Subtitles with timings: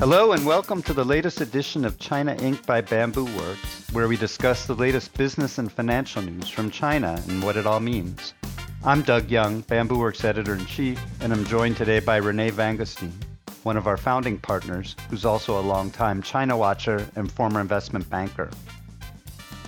[0.00, 2.64] Hello and welcome to the latest edition of China Inc.
[2.64, 7.42] by Bamboo Works, where we discuss the latest business and financial news from China and
[7.42, 8.32] what it all means.
[8.82, 13.12] I'm Doug Young, Bamboo Works editor in chief, and I'm joined today by Renee Vangustein,
[13.62, 18.48] one of our founding partners, who's also a longtime China watcher and former investment banker.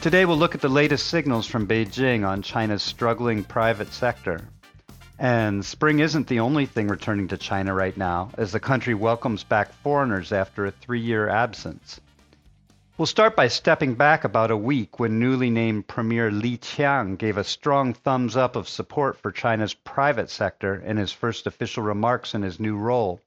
[0.00, 4.40] Today we'll look at the latest signals from Beijing on China's struggling private sector
[5.22, 9.44] and spring isn't the only thing returning to China right now, as the country welcomes
[9.44, 12.00] back foreigners after a three year absence.
[12.98, 17.36] We'll start by stepping back about a week when newly named Premier Li Qiang gave
[17.36, 22.34] a strong thumbs up of support for China's private sector in his first official remarks
[22.34, 23.20] in his new role.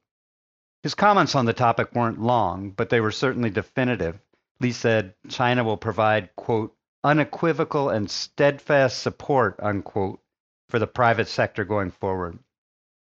[0.82, 4.18] His comments on the topic weren't long, but they were certainly definitive.
[4.60, 10.20] Li said China will provide, quote, unequivocal and steadfast support, unquote,
[10.68, 12.38] for the private sector going forward.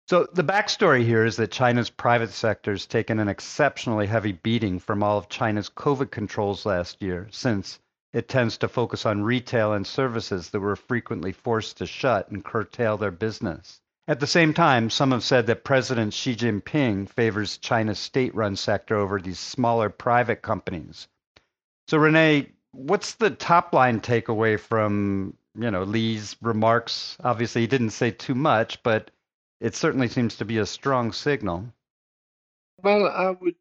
[0.08, 4.78] So the backstory here is that China's private sector has taken an exceptionally heavy beating
[4.78, 7.78] from all of China's COVID controls last year, since
[8.14, 12.44] it tends to focus on retail and services that were frequently forced to shut and
[12.44, 13.82] curtail their business.
[14.06, 18.56] At the same time, some have said that President Xi Jinping favors China's state run
[18.56, 21.06] sector over these smaller private companies.
[21.88, 27.16] So, Renee, what's the top line takeaway from you know Li's remarks.
[27.22, 29.10] Obviously, he didn't say too much, but
[29.60, 31.72] it certainly seems to be a strong signal.
[32.80, 33.56] Well, I would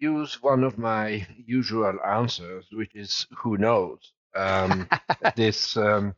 [0.00, 4.88] use one of my usual answers, which is "Who knows." Um,
[5.36, 6.14] this um,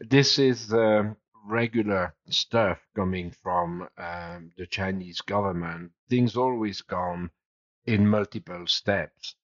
[0.00, 1.14] this is uh,
[1.46, 5.92] regular stuff coming from um, the Chinese government.
[6.10, 7.30] Things always come
[7.84, 9.36] in multiple steps.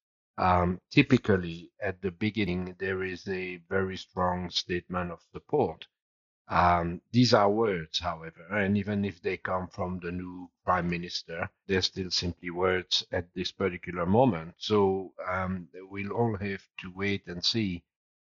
[0.43, 5.87] Um, typically, at the beginning, there is a very strong statement of support.
[6.49, 11.49] Um, these are words, however, and even if they come from the new prime minister,
[11.69, 14.55] they're still simply words at this particular moment.
[14.59, 17.85] So um, we'll all have to wait and see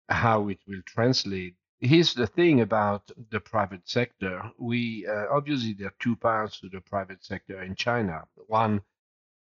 [0.09, 1.55] how it will translate.
[1.79, 4.51] Here's the thing about the private sector.
[4.59, 8.25] We uh, obviously there are two parts to the private sector in China.
[8.49, 8.83] One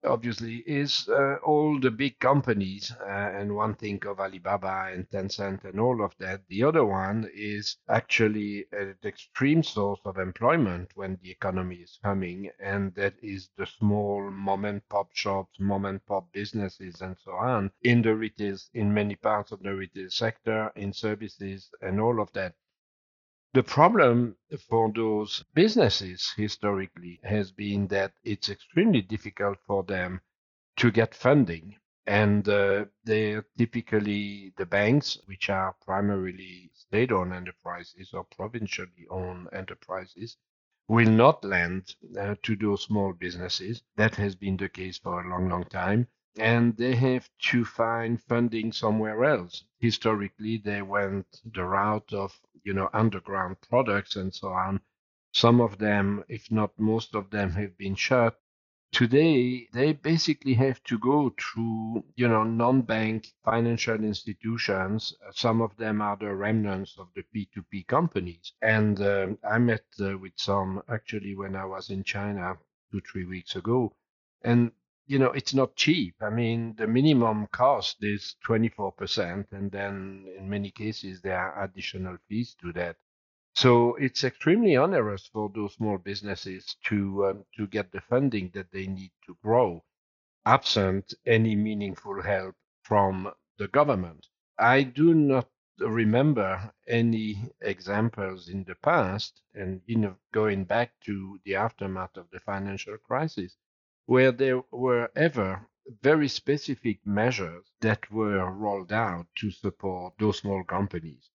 [0.04, 5.64] obviously is uh, all the big companies uh, and one think of alibaba and tencent
[5.64, 6.42] and all of that.
[6.48, 12.50] The other one is actually an extreme source of employment when the economy is humming
[12.60, 17.32] and that is the small mom and pop shops mom and pop businesses and so
[17.32, 22.20] on in the retail in many parts of the retail sector in services and all
[22.20, 22.54] of that
[23.54, 24.36] the problem
[24.68, 30.20] for those businesses historically has been that it's extremely difficult for them
[30.76, 31.76] to get funding.
[32.06, 39.48] And uh, they're typically the banks, which are primarily state owned enterprises or provincially owned
[39.52, 40.36] enterprises,
[40.88, 43.82] will not lend uh, to those small businesses.
[43.96, 48.20] That has been the case for a long, long time and they have to find
[48.20, 49.64] funding somewhere else.
[49.78, 54.80] Historically, they went the route of, you know, underground products and so on.
[55.32, 58.38] Some of them, if not most of them, have been shut.
[58.92, 65.12] Today, they basically have to go through, you know, non-bank financial institutions.
[65.32, 68.52] Some of them are the remnants of the P2P companies.
[68.62, 72.56] And um, I met uh, with some actually when I was in China
[72.92, 73.96] two, three weeks ago.
[74.42, 74.70] And
[75.06, 76.16] you know, it's not cheap.
[76.22, 82.18] I mean, the minimum cost is 24%, and then in many cases, there are additional
[82.28, 82.96] fees to that.
[83.54, 88.70] So it's extremely onerous for those small businesses to um, to get the funding that
[88.72, 89.84] they need to grow,
[90.46, 94.26] absent any meaningful help from the government.
[94.58, 95.48] I do not
[95.80, 102.30] remember any examples in the past, and you know, going back to the aftermath of
[102.30, 103.56] the financial crisis,
[104.06, 105.66] where there were ever
[106.02, 111.30] very specific measures that were rolled out to support those small companies.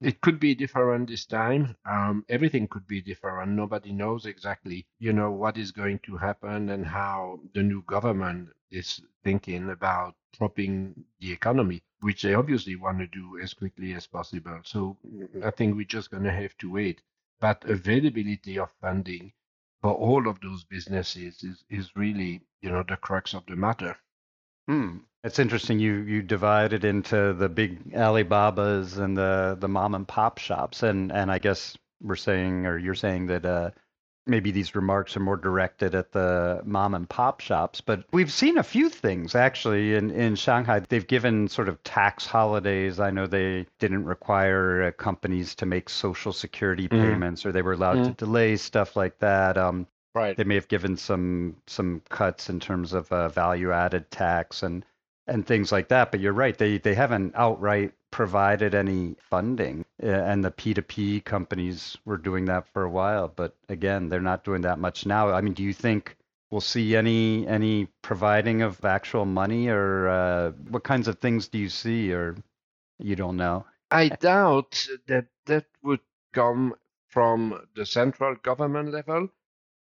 [0.00, 1.76] It could be different this time.
[1.84, 3.52] Um, everything could be different.
[3.52, 8.48] Nobody knows exactly, you know, what is going to happen and how the new government
[8.70, 14.08] is thinking about propping the economy, which they obviously want to do as quickly as
[14.08, 14.58] possible.
[14.64, 14.96] So
[15.44, 17.00] I think we're just going to have to wait.
[17.40, 19.32] But availability of funding
[19.82, 23.96] for all of those businesses is, is really, you know, the crux of the matter.
[24.68, 24.98] Hmm.
[25.24, 25.78] It's interesting.
[25.78, 30.82] You you divide it into the big Alibabas and the the mom and pop shops,
[30.82, 33.70] and and I guess we're saying, or you're saying that uh,
[34.26, 38.58] maybe these remarks are more directed at the mom and pop shops, but we've seen
[38.58, 40.80] a few things actually in, in Shanghai.
[40.80, 43.00] They've given sort of tax holidays.
[43.00, 47.00] I know they didn't require uh, companies to make social security mm.
[47.00, 48.04] payments or they were allowed mm.
[48.04, 49.58] to delay stuff like that.
[49.58, 50.36] Um, Right.
[50.36, 54.84] They may have given some some cuts in terms of uh, value added tax and
[55.26, 56.10] and things like that.
[56.10, 61.96] But you're right; they they haven't outright provided any funding, uh, and the P2P companies
[62.04, 63.26] were doing that for a while.
[63.26, 65.30] But again, they're not doing that much now.
[65.30, 66.16] I mean, do you think
[66.50, 71.58] we'll see any any providing of actual money, or uh, what kinds of things do
[71.58, 72.36] you see, or
[72.98, 73.64] you don't know?
[73.90, 76.00] I doubt that that would
[76.32, 76.74] come
[77.08, 79.28] from the central government level.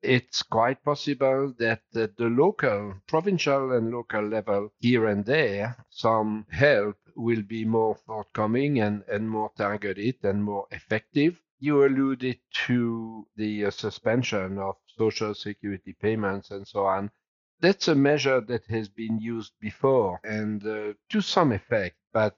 [0.03, 6.47] It's quite possible that at the local, provincial, and local level, here and there, some
[6.49, 11.39] help will be more forthcoming and, and more targeted and more effective.
[11.59, 17.11] You alluded to the uh, suspension of social security payments and so on.
[17.59, 22.35] That's a measure that has been used before and uh, to some effect, but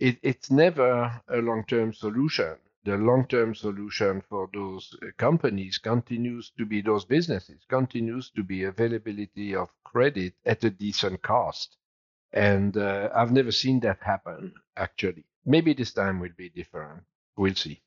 [0.00, 2.56] it, it's never a long term solution.
[2.84, 8.42] The long term solution for those uh, companies continues to be those businesses, continues to
[8.42, 11.78] be availability of credit at a decent cost.
[12.34, 15.24] And uh, I've never seen that happen, actually.
[15.46, 17.04] Maybe this time will be different.
[17.36, 17.82] We'll see.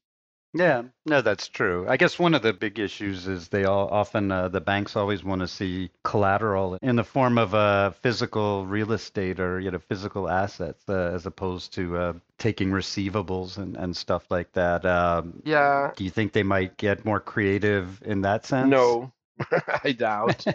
[0.53, 1.85] Yeah, no, that's true.
[1.87, 5.23] I guess one of the big issues is they all often uh, the banks always
[5.23, 9.77] want to see collateral in the form of uh, physical real estate or you know
[9.79, 14.85] physical assets uh, as opposed to uh, taking receivables and, and stuff like that.
[14.85, 18.69] Um, Yeah, do you think they might get more creative in that sense?
[18.69, 19.11] no,
[19.83, 20.45] I doubt.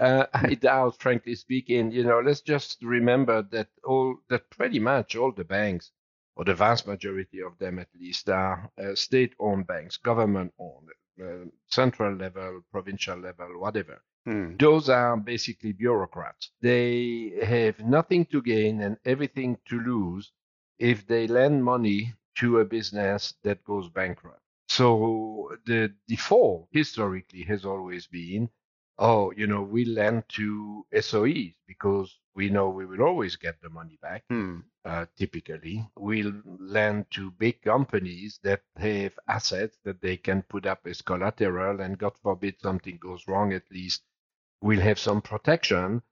[0.00, 1.90] uh, I doubt, frankly speaking.
[1.90, 5.92] You know, let's just remember that all that pretty much all the banks,
[6.36, 10.88] or the vast majority of them at least, are uh, state-owned banks, government-owned,
[11.22, 14.02] uh, central level, provincial level, whatever.
[14.24, 14.56] Hmm.
[14.58, 16.50] Those are basically bureaucrats.
[16.60, 20.32] They have nothing to gain and everything to lose
[20.78, 24.42] if they lend money to a business that goes bankrupt.
[24.78, 28.48] So the default historically has always been,
[28.96, 33.70] oh, you know, we lend to SOEs because we know we will always get the
[33.70, 34.22] money back.
[34.30, 34.60] Hmm.
[34.84, 40.86] Uh, typically, we'll lend to big companies that have assets that they can put up
[40.86, 44.04] as collateral, and God forbid something goes wrong, at least
[44.62, 46.02] we'll have some protection.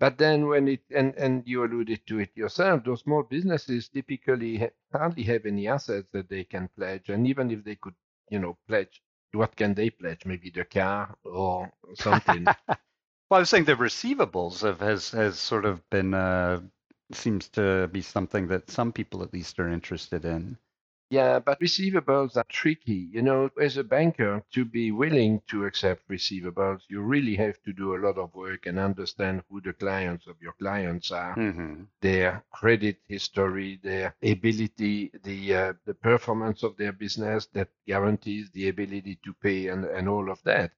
[0.00, 4.58] But then, when it and and you alluded to it yourself, those small businesses typically
[4.58, 7.94] ha- hardly have any assets that they can pledge, and even if they could,
[8.30, 9.02] you know, pledge,
[9.32, 10.24] what can they pledge?
[10.24, 12.44] Maybe the car or something.
[12.44, 12.76] well,
[13.30, 16.60] I was saying the receivables have, has has sort of been uh,
[17.12, 20.58] seems to be something that some people at least are interested in.
[21.10, 23.08] Yeah, but receivables are tricky.
[23.12, 27.72] You know, as a banker, to be willing to accept receivables, you really have to
[27.72, 31.84] do a lot of work and understand who the clients of your clients are, hmm
[32.00, 38.68] their credit history, their ability, the uh, the performance of their business that guarantees the
[38.68, 40.72] ability to pay and, and all of that.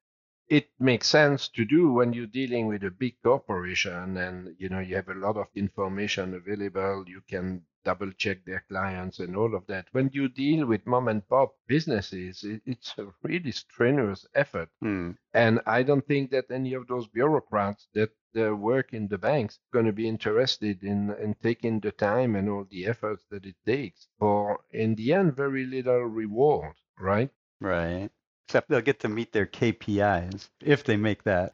[0.49, 4.81] It makes sense to do when you're dealing with a big corporation and you know
[4.81, 7.05] you have a lot of information available.
[7.07, 9.87] You can double check their clients and all of that.
[9.93, 14.69] When you deal with mom and pop businesses, it, it's a really strenuous effort.
[14.81, 15.13] Hmm.
[15.33, 19.59] And I don't think that any of those bureaucrats that uh, work in the banks
[19.73, 23.57] going to be interested in, in taking the time and all the efforts that it
[23.65, 27.31] takes for, in the end, very little reward, right?
[27.61, 28.11] Right.
[28.49, 31.53] Except they'll get to meet their KPIs if they make that.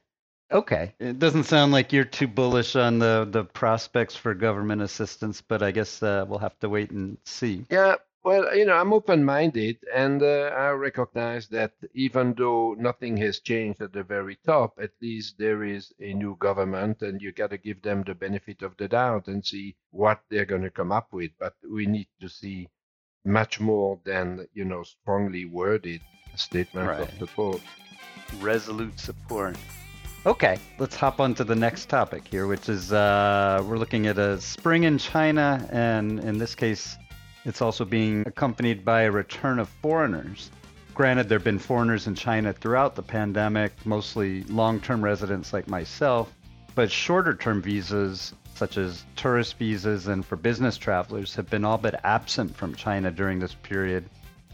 [0.52, 0.94] Okay.
[1.00, 5.60] It doesn't sound like you're too bullish on the, the prospects for government assistance, but
[5.60, 7.64] I guess uh, we'll have to wait and see.
[7.68, 13.16] Yeah, well, you know, I'm open minded and uh, I recognize that even though nothing
[13.16, 17.32] has changed at the very top, at least there is a new government and you
[17.32, 20.70] got to give them the benefit of the doubt and see what they're going to
[20.70, 21.32] come up with.
[21.40, 22.68] But we need to see
[23.24, 26.00] much more than, you know, strongly worded
[26.38, 27.08] statements Right.
[27.08, 27.60] of support.
[28.40, 29.56] Resolute support.
[30.26, 34.18] Okay, let's hop on to the next topic here, which is uh, we're looking at
[34.18, 36.96] a spring in China, and in this case,
[37.44, 40.50] it's also being accompanied by a return of foreigners.
[40.94, 45.68] Granted, there have been foreigners in China throughout the pandemic, mostly long term residents like
[45.68, 46.32] myself,
[46.74, 51.76] but shorter term visas, such as tourist visas and for business travelers, have been all
[51.76, 54.08] but absent from China during this period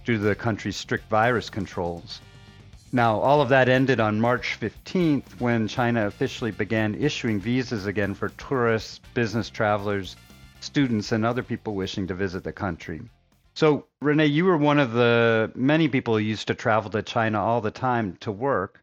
[0.05, 2.21] due to the country's strict virus controls.
[2.93, 8.15] Now, all of that ended on March 15th when China officially began issuing visas again
[8.15, 10.17] for tourists, business travelers,
[10.61, 13.01] students, and other people wishing to visit the country.
[13.55, 17.41] So, Renee, you were one of the many people who used to travel to China
[17.41, 18.83] all the time to work,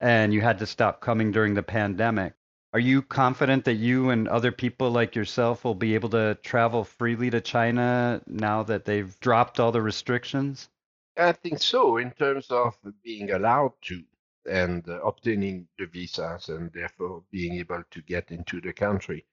[0.00, 2.32] and you had to stop coming during the pandemic.
[2.74, 6.84] Are you confident that you and other people like yourself will be able to travel
[6.84, 10.68] freely to China now that they've dropped all the restrictions?
[11.16, 14.04] I think so, in terms of being allowed to.
[14.46, 19.24] and uh, obtaining the visas and therefore being able to get into the country.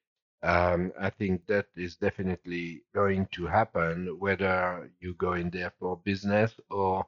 [0.43, 5.97] Um, I think that is definitely going to happen, whether you go in there for
[5.97, 7.07] business or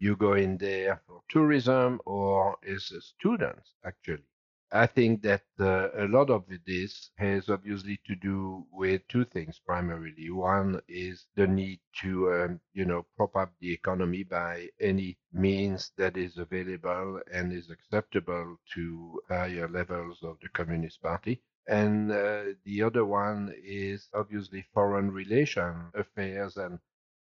[0.00, 4.24] you go in there for tourism or as a student, actually.
[4.72, 9.58] I think that uh, a lot of this has obviously to do with two things
[9.58, 10.30] primarily.
[10.30, 15.92] One is the need to, um, you know, prop up the economy by any means
[15.98, 21.42] that is available and is acceptable to higher levels of the Communist Party.
[21.68, 26.78] And uh, the other one is obviously foreign relation affairs and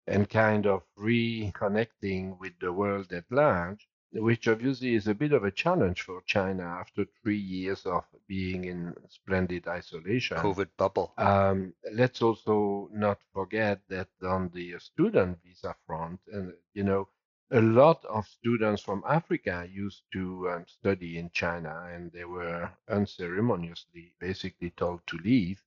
[0.08, 5.44] and kind of reconnecting with the world at large which obviously is a bit of
[5.44, 10.38] a challenge for China after three years of being in splendid isolation.
[10.38, 11.14] COVID bubble.
[11.18, 17.08] Um, let's also not forget that on the student visa front, and you know,
[17.52, 22.70] a lot of students from Africa used to um, study in China, and they were
[22.90, 25.62] unceremoniously basically told to leave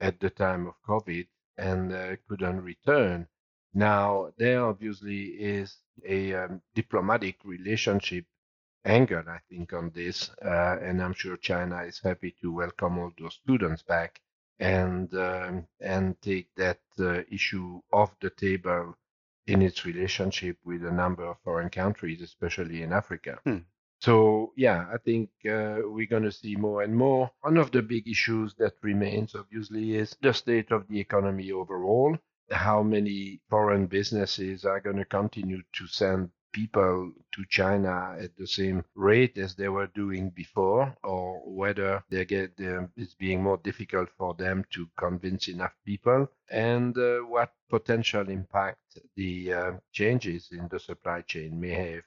[0.00, 1.26] at the time of COVID
[1.58, 3.28] and uh, couldn't return.
[3.72, 8.24] Now, there obviously is a um, diplomatic relationship
[8.84, 13.12] angle, I think, on this, uh, and I'm sure China is happy to welcome all
[13.18, 14.20] those students back
[14.58, 18.96] and um, and take that uh, issue off the table
[19.46, 23.38] in its relationship with a number of foreign countries, especially in Africa.
[23.44, 23.58] Hmm.
[24.00, 27.30] So yeah, I think uh, we're going to see more and more.
[27.42, 32.16] One of the big issues that remains, obviously, is the state of the economy overall
[32.50, 38.46] how many foreign businesses are going to continue to send people to China at the
[38.46, 42.52] same rate as they were doing before, or whether they get
[42.96, 48.80] it's being more difficult for them to convince enough people, and uh, what potential impact
[49.16, 52.02] the uh, changes in the supply chain may have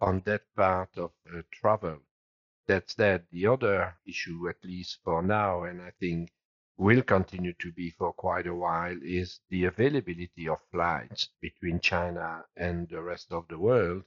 [0.00, 1.98] on that part of uh, travel.
[2.68, 3.24] That's that.
[3.30, 6.30] The other issue, at least for now, and I think
[6.78, 12.44] will continue to be for quite a while is the availability of flights between China
[12.56, 14.04] and the rest of the world.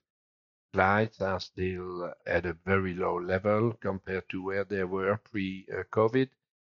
[0.74, 6.30] Flights are still at a very low level compared to where they were pre COVID.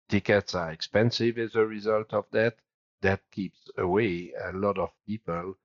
[0.08, 2.56] Tickets are expensive as a result of that.
[3.02, 5.56] That keeps away a lot of people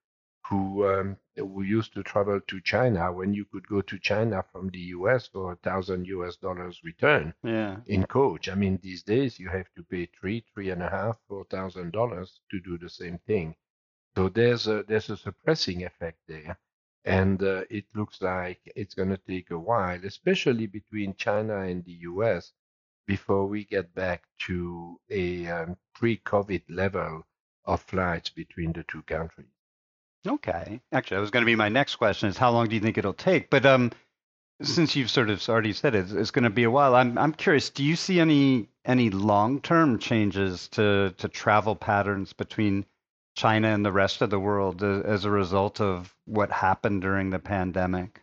[0.49, 4.69] who um, who used to travel to China when you could go to China from
[4.69, 7.77] the US for a thousand US dollars return yeah.
[7.87, 8.49] in coach.
[8.49, 11.93] I mean, these days you have to pay three, three and a half, four thousand
[11.93, 13.55] dollars to do the same thing.
[14.15, 16.59] So there's a there's a suppressing effect there,
[17.05, 21.83] and uh, it looks like it's going to take a while, especially between China and
[21.85, 22.53] the US,
[23.07, 27.25] before we get back to a um, pre-COVID level
[27.65, 29.47] of flights between the two countries.
[30.27, 30.79] Okay.
[30.91, 32.97] Actually, that was going to be my next question: is how long do you think
[32.97, 33.49] it'll take?
[33.49, 33.91] But um,
[34.61, 36.95] since you've sort of already said it, it's going to be a while.
[36.95, 37.69] I'm I'm curious.
[37.69, 42.85] Do you see any any long term changes to to travel patterns between
[43.35, 47.39] China and the rest of the world as a result of what happened during the
[47.39, 48.21] pandemic?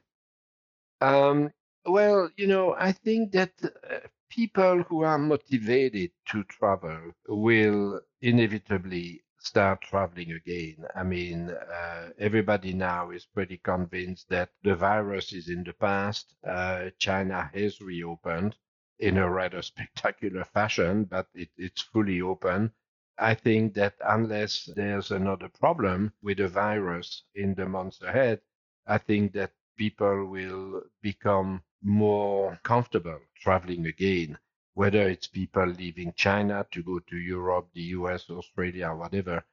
[1.01, 1.51] Um,
[1.87, 3.99] well, you know, I think that uh,
[4.31, 10.87] people who are motivated to travel will inevitably start traveling again.
[10.95, 16.35] I mean, uh, everybody now is pretty convinced that the virus is in the past.
[16.47, 18.57] Uh, China has reopened
[19.01, 22.73] in a rather spectacular fashion, but it, it's fully open.
[23.19, 28.41] I think that unless there's another problem with the virus in the months ahead,
[28.87, 34.39] I think that people will become more comfortable traveling again
[34.75, 39.45] whether it's people leaving China to go to Europe, the US, Australia, whatever,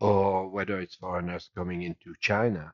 [0.00, 2.72] or whether it's foreigners coming into China.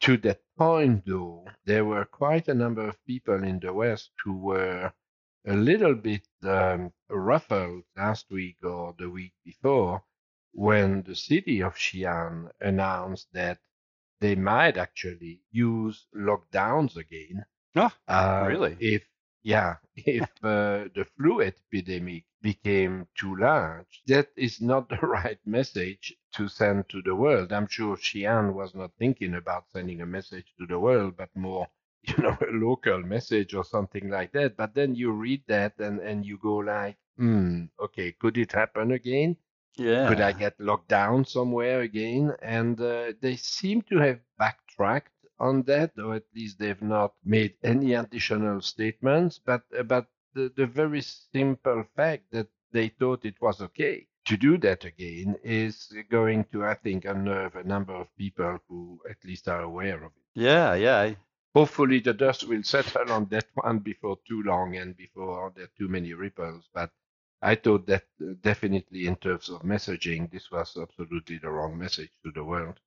[0.00, 4.36] To that point, though, there were quite a number of people in the West who
[4.38, 4.92] were
[5.46, 10.02] a little bit um, ruffled last week or the week before
[10.52, 13.58] when the city of Xi'an announced that
[14.20, 17.44] they might actually use lockdowns again.
[17.76, 18.76] Oh, uh, really?
[18.80, 19.04] If
[19.42, 26.14] yeah, if uh, the flu epidemic became too large, that is not the right message
[26.34, 27.52] to send to the world.
[27.52, 31.68] I'm sure Xi'an was not thinking about sending a message to the world, but more,
[32.02, 34.56] you know, a local message or something like that.
[34.56, 38.92] But then you read that and, and you go like, hmm, okay, could it happen
[38.92, 39.36] again?
[39.76, 40.08] Yeah.
[40.08, 42.34] Could I get locked down somewhere again?
[42.42, 47.54] And uh, they seem to have backtracked on that, or at least they've not made
[47.64, 49.40] any additional statements.
[49.44, 54.36] But uh, but the, the very simple fact that they thought it was okay to
[54.36, 59.16] do that again is going to, I think, unnerve a number of people who at
[59.24, 60.40] least are aware of it.
[60.40, 61.14] Yeah, yeah.
[61.54, 65.76] Hopefully the dust will settle on that one before too long and before there are
[65.76, 66.68] too many ripples.
[66.72, 66.90] But
[67.42, 72.10] I thought that uh, definitely in terms of messaging, this was absolutely the wrong message
[72.24, 72.78] to the world.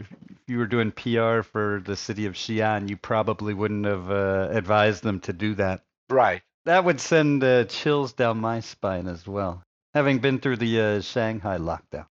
[0.00, 4.48] If you were doing PR for the city of Xi'an, you probably wouldn't have uh,
[4.50, 5.82] advised them to do that.
[6.08, 6.42] Right.
[6.64, 9.62] That would send uh, chills down my spine as well,
[9.94, 12.06] having been through the uh, Shanghai lockdown.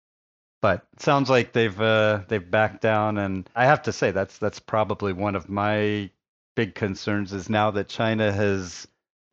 [0.63, 4.37] But it sounds like they've uh, they've backed down, and I have to say that's
[4.39, 6.11] that's probably one of my
[6.57, 8.87] big concerns is now that China has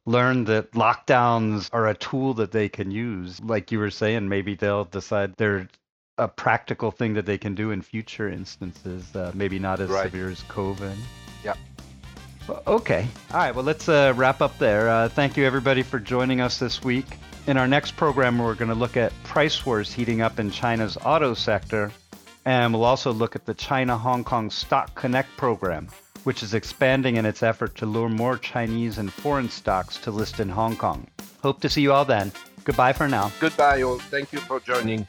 [0.05, 3.41] learned that lockdowns are a tool that they can use.
[3.41, 5.67] Like you were saying, maybe they'll decide they're
[6.17, 9.15] a practical thing that they can do in future instances.
[9.15, 10.05] Uh, maybe not as Right.
[10.05, 10.95] severe as COVID.
[11.43, 11.53] Yeah.
[12.47, 13.07] Well, Okay.
[13.31, 13.53] All right.
[13.53, 14.89] Well, let's uh, wrap up there.
[14.89, 17.05] Uh, thank you, everybody, for joining us this week.
[17.45, 20.97] In our next program, we're going to look at price wars heating up in China's
[21.05, 21.91] auto sector.
[22.45, 25.87] And we'll also look at the China Hong Kong Stock Connect program,
[26.23, 30.39] which is expanding in its effort to lure more Chinese and foreign stocks to list
[30.39, 31.07] in Hong Kong.
[31.43, 32.31] Hope to see you all then.
[32.63, 33.31] Goodbye for now.
[33.39, 33.99] Goodbye, all.
[33.99, 35.07] Thank you for joining.